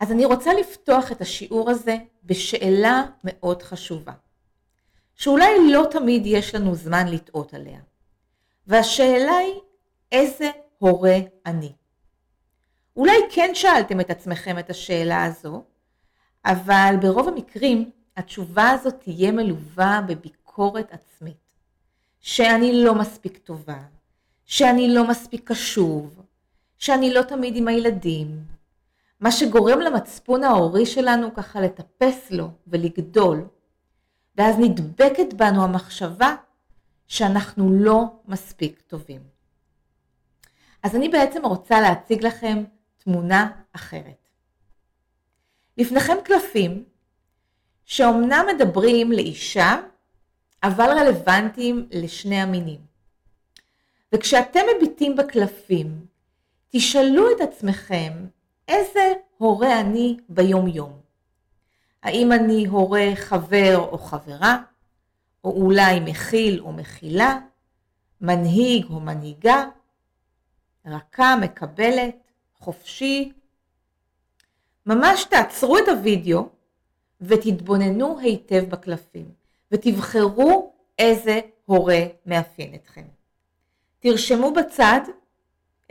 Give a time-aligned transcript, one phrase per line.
[0.00, 4.12] אז אני רוצה לפתוח את השיעור הזה בשאלה מאוד חשובה,
[5.14, 7.80] שאולי לא תמיד יש לנו זמן לטעות עליה.
[8.66, 9.60] והשאלה היא,
[10.12, 11.16] איזה הורה
[11.46, 11.72] אני?
[12.96, 15.62] אולי כן שאלתם את עצמכם את השאלה הזו,
[16.44, 21.50] אבל ברוב המקרים התשובה הזאת תהיה מלווה בביקורת עצמית.
[22.20, 23.82] שאני לא מספיק טובה,
[24.44, 26.22] שאני לא מספיק קשוב,
[26.78, 28.44] שאני לא תמיד עם הילדים,
[29.20, 33.48] מה שגורם למצפון ההורי שלנו ככה לטפס לו ולגדול,
[34.36, 36.34] ואז נדבקת בנו המחשבה
[37.06, 39.20] שאנחנו לא מספיק טובים.
[40.82, 42.64] אז אני בעצם רוצה להציג לכם
[42.98, 44.28] תמונה אחרת.
[45.78, 46.84] לפניכם קלפים
[47.84, 49.76] שאומנם מדברים לאישה,
[50.62, 52.80] אבל רלוונטיים לשני המינים.
[54.14, 56.06] וכשאתם מביטים בקלפים,
[56.68, 58.12] תשאלו את עצמכם
[58.70, 61.00] איזה הורה אני ביום יום.
[62.02, 64.62] האם אני הורה חבר או חברה,
[65.44, 67.38] או אולי מכיל או מכילה,
[68.20, 69.68] מנהיג או מנהיגה,
[70.86, 72.16] רכה, מקבלת,
[72.54, 73.32] חופשי.
[74.86, 76.48] ממש תעצרו את הוידאו
[77.20, 79.30] ותתבוננו היטב בקלפים,
[79.72, 83.04] ותבחרו איזה הורה מאפיין אתכם.
[83.98, 85.00] תרשמו בצד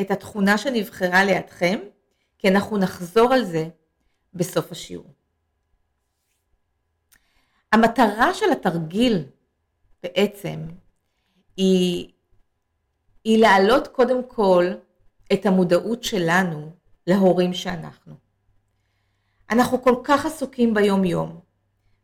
[0.00, 1.78] את התכונה שנבחרה לידכם,
[2.38, 3.68] כי אנחנו נחזור על זה
[4.34, 5.12] בסוף השיעור.
[7.72, 9.24] המטרה של התרגיל
[10.02, 10.60] בעצם
[11.56, 12.12] היא,
[13.24, 14.66] היא להעלות קודם כל
[15.32, 16.70] את המודעות שלנו
[17.06, 18.14] להורים שאנחנו.
[19.50, 21.40] אנחנו כל כך עסוקים ביום יום,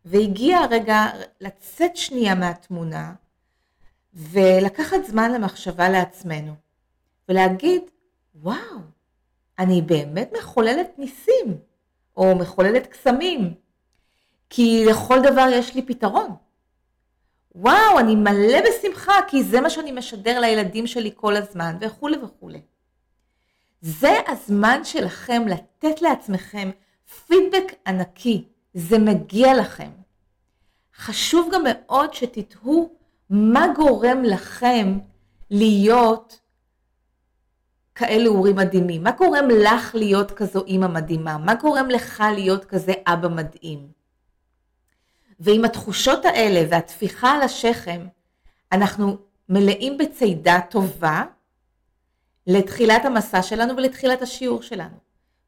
[0.05, 1.07] והגיע הרגע
[1.41, 3.15] לצאת שנייה מהתמונה
[4.15, 6.55] ולקחת זמן למחשבה לעצמנו,
[7.29, 7.83] ולהגיד,
[8.35, 8.79] וואו,
[9.59, 11.59] אני באמת מחוללת ניסים,
[12.17, 13.55] או מחוללת קסמים,
[14.51, 16.31] כי לכל דבר יש לי פתרון.
[17.55, 22.61] וואו, אני מלא בשמחה, כי זה מה שאני משדר לילדים שלי כל הזמן, וכולי וכולי.
[23.81, 26.71] זה הזמן שלכם לתת לעצמכם
[27.27, 29.91] פידבק ענקי, זה מגיע לכם.
[30.97, 32.95] חשוב גם מאוד שתתהו
[33.31, 34.99] מה גורם לכם
[35.51, 36.41] להיות
[37.95, 39.03] כאלה הורים מדהימים?
[39.03, 41.39] מה גורם לך להיות כזו אימא מדהימה?
[41.39, 43.89] מה גורם לך להיות כזה אבא מדהים?
[45.41, 48.07] ועם התחושות האלה והטפיחה על השכם,
[48.73, 49.17] אנחנו
[49.49, 51.25] מלאים בצידה טובה
[52.47, 54.97] לתחילת המסע שלנו ולתחילת השיעור שלנו.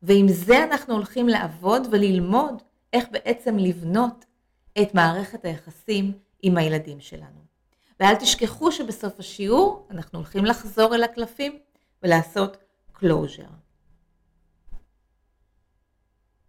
[0.02, 4.24] ועם זה אנחנו הולכים לעבוד וללמוד איך בעצם לבנות
[4.82, 7.46] את מערכת היחסים עם הילדים שלנו.
[8.00, 11.58] ואל תשכחו שבסוף השיעור אנחנו הולכים לחזור אל הקלפים
[12.02, 12.56] ולעשות
[12.98, 13.55] closure.